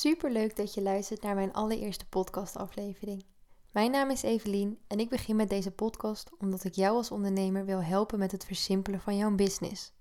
[0.00, 3.24] Super leuk dat je luistert naar mijn allereerste podcastaflevering.
[3.72, 7.64] Mijn naam is Evelien en ik begin met deze podcast omdat ik jou als ondernemer
[7.64, 9.92] wil helpen met het versimpelen van jouw business.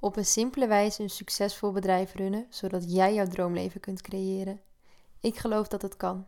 [0.00, 4.60] Op een simpele wijze een succesvol bedrijf runnen, zodat jij jouw droomleven kunt creëren.
[5.20, 6.26] Ik geloof dat het kan.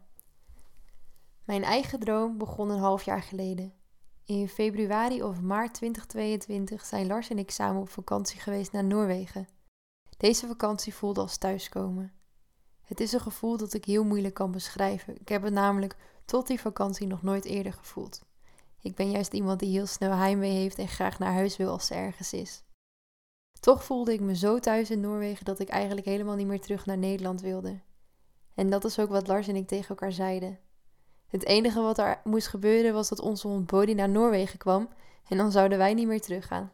[1.45, 3.75] Mijn eigen droom begon een half jaar geleden.
[4.25, 9.49] In februari of maart 2022 zijn Lars en ik samen op vakantie geweest naar Noorwegen.
[10.17, 12.20] Deze vakantie voelde als thuiskomen.
[12.91, 15.21] Het is een gevoel dat ik heel moeilijk kan beschrijven.
[15.21, 18.23] Ik heb het namelijk tot die vakantie nog nooit eerder gevoeld.
[18.81, 21.87] Ik ben juist iemand die heel snel heimwee heeft en graag naar huis wil als
[21.87, 22.63] ze ergens is.
[23.61, 26.87] Toch voelde ik me zo thuis in Noorwegen dat ik eigenlijk helemaal niet meer terug
[26.87, 27.81] naar Nederland wilde.
[28.55, 30.59] En dat is ook wat Lars en ik tegen elkaar zeiden.
[31.27, 34.89] Het enige wat er moest gebeuren was dat onze hond naar Noorwegen kwam
[35.29, 36.73] en dan zouden wij niet meer teruggaan.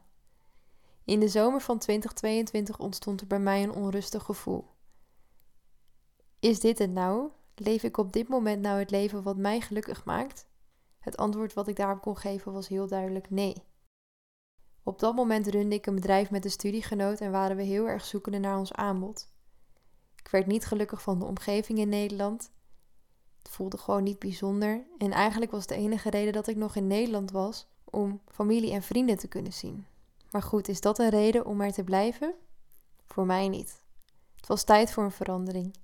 [1.05, 4.74] In de zomer van 2022 ontstond er bij mij een onrustig gevoel.
[6.41, 7.31] Is dit het nou?
[7.55, 10.47] Leef ik op dit moment nou het leven wat mij gelukkig maakt?
[10.99, 13.63] Het antwoord wat ik daarop kon geven was heel duidelijk nee.
[14.83, 18.05] Op dat moment runde ik een bedrijf met een studiegenoot en waren we heel erg
[18.05, 19.29] zoekende naar ons aanbod.
[20.16, 22.51] Ik werd niet gelukkig van de omgeving in Nederland.
[23.38, 26.87] Het voelde gewoon niet bijzonder en eigenlijk was de enige reden dat ik nog in
[26.87, 29.87] Nederland was om familie en vrienden te kunnen zien.
[30.30, 32.35] Maar goed, is dat een reden om er te blijven?
[33.07, 33.82] Voor mij niet.
[34.37, 35.75] Het was tijd voor een verandering.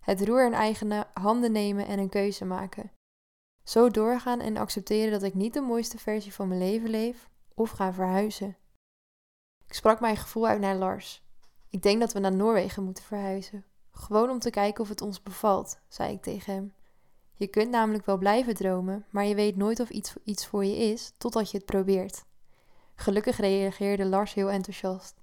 [0.00, 2.92] Het roer in eigen handen nemen en een keuze maken.
[3.64, 7.70] Zo doorgaan en accepteren dat ik niet de mooiste versie van mijn leven leef of
[7.70, 8.56] ga verhuizen.
[9.66, 11.22] Ik sprak mijn gevoel uit naar Lars.
[11.68, 13.64] Ik denk dat we naar Noorwegen moeten verhuizen.
[13.90, 16.74] Gewoon om te kijken of het ons bevalt, zei ik tegen hem.
[17.34, 20.76] Je kunt namelijk wel blijven dromen, maar je weet nooit of iets, iets voor je
[20.76, 22.24] is totdat je het probeert.
[22.94, 25.19] Gelukkig reageerde Lars heel enthousiast.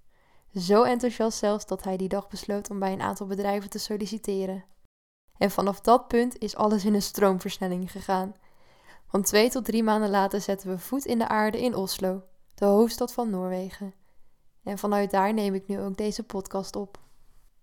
[0.60, 4.66] Zo enthousiast zelfs dat hij die dag besloot om bij een aantal bedrijven te solliciteren.
[5.38, 8.36] En vanaf dat punt is alles in een stroomversnelling gegaan.
[9.12, 12.24] Want twee tot drie maanden later zetten we voet in de aarde in Oslo,
[12.56, 13.94] de hoofdstad van Noorwegen.
[14.64, 17.00] En vanuit daar neem ik nu ook deze podcast op.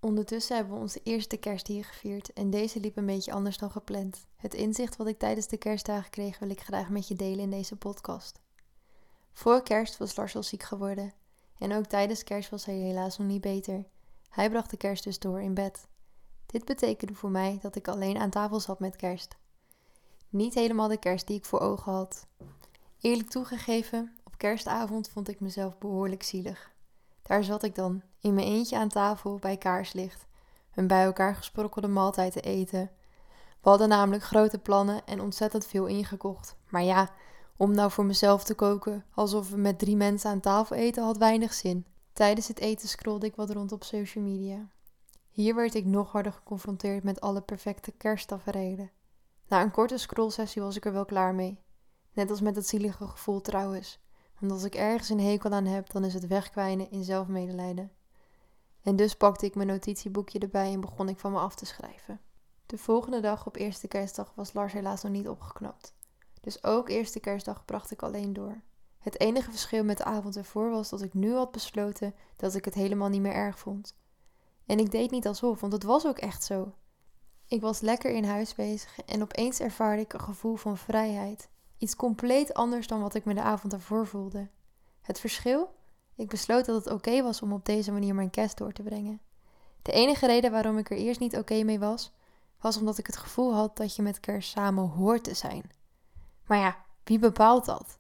[0.01, 3.71] Ondertussen hebben we onze eerste kerst hier gevierd en deze liep een beetje anders dan
[3.71, 4.27] gepland.
[4.37, 7.51] Het inzicht wat ik tijdens de kerstdagen kreeg wil ik graag met je delen in
[7.51, 8.41] deze podcast.
[9.33, 11.13] Voor kerst was Lars al ziek geworden
[11.59, 13.85] en ook tijdens kerst was hij helaas nog niet beter.
[14.29, 15.87] Hij bracht de kerst dus door in bed.
[16.47, 19.37] Dit betekende voor mij dat ik alleen aan tafel zat met kerst.
[20.29, 22.27] Niet helemaal de kerst die ik voor ogen had.
[23.01, 26.73] Eerlijk toegegeven, op kerstavond vond ik mezelf behoorlijk zielig.
[27.23, 30.27] Daar zat ik dan, in mijn eentje aan tafel bij kaarslicht,
[30.75, 32.91] een bij elkaar gesprokkelde maaltijd te eten.
[33.61, 36.57] We hadden namelijk grote plannen en ontzettend veel ingekocht.
[36.69, 37.11] Maar ja,
[37.57, 41.17] om nou voor mezelf te koken alsof we met drie mensen aan tafel eten had
[41.17, 41.87] weinig zin.
[42.13, 44.69] Tijdens het eten scrolde ik wat rond op social media.
[45.29, 48.91] Hier werd ik nog harder geconfronteerd met alle perfecte kersttaferelen.
[49.49, 51.61] Na een korte scrollsessie was ik er wel klaar mee.
[52.13, 53.99] Net als met het zielige gevoel trouwens.
[54.39, 57.93] Want als ik ergens een hekel aan heb, dan is het wegkwijnen in zelfmedelijden.
[58.83, 62.21] En dus pakte ik mijn notitieboekje erbij en begon ik van me af te schrijven.
[62.67, 65.95] De volgende dag op eerste kerstdag was Lars helaas nog niet opgeknapt.
[66.45, 68.61] Dus ook eerste kerstdag bracht ik alleen door.
[68.99, 72.65] Het enige verschil met de avond ervoor was dat ik nu had besloten dat ik
[72.65, 73.97] het helemaal niet meer erg vond.
[74.67, 76.73] En ik deed niet alsof, want het was ook echt zo.
[77.47, 81.49] Ik was lekker in huis bezig en opeens ervaarde ik een gevoel van vrijheid.
[81.79, 84.49] Iets compleet anders dan wat ik me de avond ervoor voelde.
[85.01, 85.75] Het verschil?
[86.15, 89.21] Ik besloot dat het oké was om op deze manier mijn kerst door te brengen.
[89.83, 92.13] De enige reden waarom ik er eerst niet oké mee was,
[92.61, 95.83] was omdat ik het gevoel had dat je met kerst samen hoort te zijn.
[96.47, 97.99] Maar ja, wie bepaalt dat?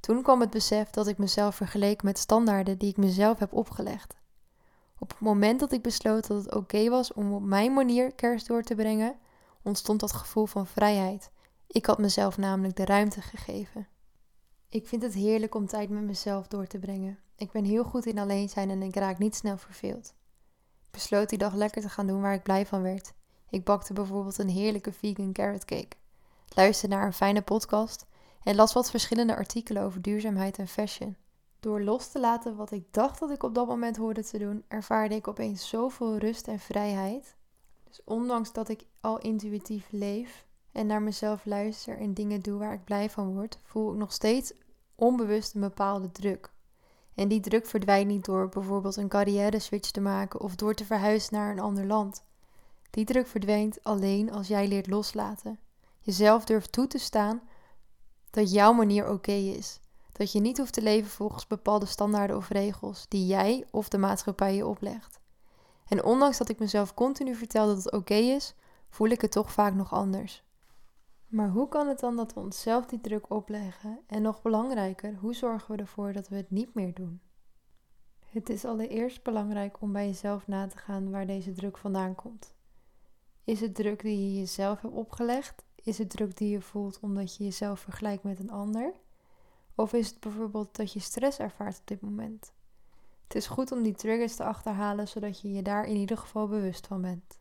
[0.00, 4.16] Toen kwam het besef dat ik mezelf vergeleek met standaarden die ik mezelf heb opgelegd.
[4.98, 8.46] Op het moment dat ik besloot dat het oké was om op mijn manier kerst
[8.46, 9.18] door te brengen,
[9.62, 11.30] ontstond dat gevoel van vrijheid.
[11.66, 13.88] Ik had mezelf namelijk de ruimte gegeven.
[14.68, 17.18] Ik vind het heerlijk om tijd met mezelf door te brengen.
[17.36, 20.14] Ik ben heel goed in alleen zijn en ik raak niet snel verveeld.
[20.82, 23.12] Ik besloot die dag lekker te gaan doen waar ik blij van werd.
[23.50, 25.96] Ik bakte bijvoorbeeld een heerlijke vegan carrot cake,
[26.54, 28.06] luisterde naar een fijne podcast
[28.42, 31.16] en las wat verschillende artikelen over duurzaamheid en fashion.
[31.60, 34.64] Door los te laten wat ik dacht dat ik op dat moment hoorde te doen,
[34.68, 37.36] ervaarde ik opeens zoveel rust en vrijheid.
[37.84, 42.72] Dus ondanks dat ik al intuïtief leef en naar mezelf luister en dingen doe waar
[42.72, 44.52] ik blij van word, voel ik nog steeds
[44.94, 46.52] onbewust een bepaalde druk.
[47.14, 50.84] En die druk verdwijnt niet door bijvoorbeeld een carrière switch te maken of door te
[50.84, 52.24] verhuizen naar een ander land.
[52.90, 55.58] Die druk verdwijnt alleen als jij leert loslaten.
[56.00, 57.42] Jezelf durft toe te staan
[58.30, 59.80] dat jouw manier oké is
[60.20, 63.98] dat je niet hoeft te leven volgens bepaalde standaarden of regels die jij of de
[63.98, 65.20] maatschappij je oplegt.
[65.86, 68.54] En ondanks dat ik mezelf continu vertel dat het oké is,
[68.88, 70.44] voel ik het toch vaak nog anders.
[71.26, 74.00] Maar hoe kan het dan dat we onszelf die druk opleggen?
[74.06, 77.20] En nog belangrijker, hoe zorgen we ervoor dat we het niet meer doen?
[78.26, 82.54] Het is allereerst belangrijk om bij jezelf na te gaan waar deze druk vandaan komt.
[83.50, 85.64] Is het druk die je jezelf hebt opgelegd?
[85.74, 88.92] Is het druk die je voelt omdat je jezelf vergelijkt met een ander?
[89.74, 92.52] Of is het bijvoorbeeld dat je stress ervaart op dit moment?
[93.22, 96.48] Het is goed om die triggers te achterhalen zodat je je daar in ieder geval
[96.48, 97.38] bewust van bent.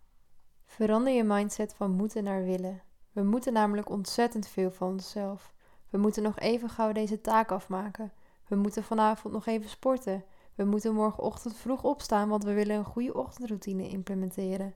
[0.65, 2.81] Verander je mindset van moeten naar willen.
[3.11, 5.53] We moeten namelijk ontzettend veel van onszelf.
[5.89, 8.11] We moeten nog even gauw deze taak afmaken.
[8.47, 10.23] We moeten vanavond nog even sporten.
[10.55, 14.73] We moeten morgenochtend vroeg opstaan, want we willen een goede ochtendroutine implementeren.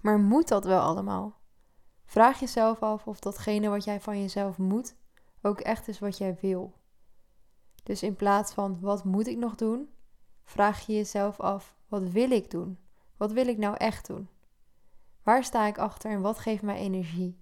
[0.00, 1.38] Maar moet dat wel allemaal?
[2.04, 4.94] Vraag jezelf af of datgene wat jij van jezelf moet
[5.42, 6.74] ook echt is wat jij wil.
[7.82, 9.88] Dus in plaats van wat moet ik nog doen,
[10.44, 12.78] vraag je jezelf af wat wil ik doen?
[13.16, 14.28] Wat wil ik nou echt doen?
[15.22, 17.38] Waar sta ik achter en wat geeft mij energie?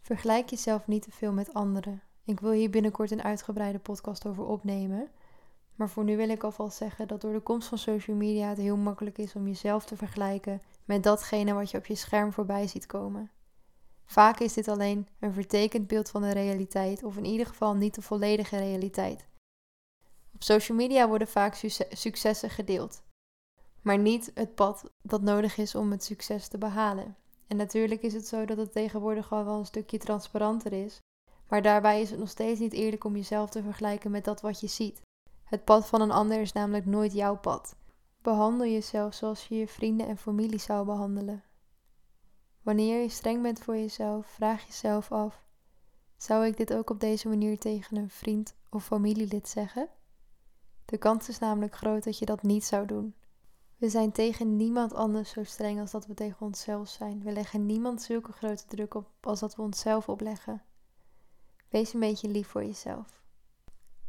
[0.00, 2.02] Vergelijk jezelf niet te veel met anderen.
[2.24, 5.10] Ik wil hier binnenkort een uitgebreide podcast over opnemen.
[5.74, 8.58] Maar voor nu wil ik alvast zeggen dat door de komst van social media het
[8.58, 12.66] heel makkelijk is om jezelf te vergelijken met datgene wat je op je scherm voorbij
[12.66, 13.30] ziet komen.
[14.04, 17.94] Vaak is dit alleen een vertekend beeld van de realiteit, of in ieder geval niet
[17.94, 19.28] de volledige realiteit.
[20.34, 21.54] Op social media worden vaak
[21.90, 23.02] successen gedeeld,
[23.82, 27.16] maar niet het pad dat nodig is om het succes te behalen.
[27.46, 30.98] En natuurlijk is het zo dat het tegenwoordig al wel een stukje transparanter is,
[31.48, 34.60] maar daarbij is het nog steeds niet eerlijk om jezelf te vergelijken met dat wat
[34.60, 35.02] je ziet.
[35.44, 37.78] Het pad van een ander is namelijk nooit jouw pad.
[38.22, 41.44] Behandel jezelf zoals je je vrienden en familie zou behandelen.
[42.62, 45.44] Wanneer je streng bent voor jezelf, vraag jezelf af:
[46.16, 49.88] zou ik dit ook op deze manier tegen een vriend of familielid zeggen?
[50.84, 53.14] De kans is namelijk groot dat je dat niet zou doen.
[53.76, 57.22] We zijn tegen niemand anders zo streng als dat we tegen onszelf zijn.
[57.22, 60.62] We leggen niemand zulke grote druk op als dat we onszelf opleggen.
[61.68, 63.22] Wees een beetje lief voor jezelf.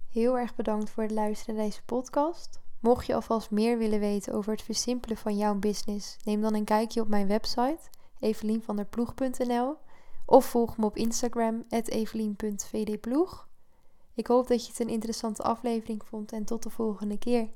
[0.09, 2.60] Heel erg bedankt voor het luisteren naar deze podcast.
[2.81, 6.63] Mocht je alvast meer willen weten over het versimpelen van jouw business, neem dan een
[6.63, 7.79] kijkje op mijn website
[8.19, 9.77] evelienvanderploeg.nl
[10.25, 13.47] of volg me op Instagram evelien.vdploeg.
[14.13, 17.49] Ik hoop dat je het een interessante aflevering vond en tot de volgende keer.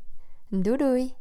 [0.47, 1.15] Doei doei!